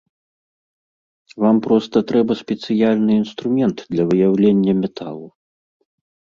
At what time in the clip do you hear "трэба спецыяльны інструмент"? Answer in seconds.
2.13-3.77